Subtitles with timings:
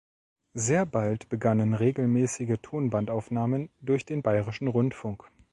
[0.55, 5.29] Sehr bald begannen regelmäßige Tonband-Aufnahmen durch den Bayerischen Rundfunk.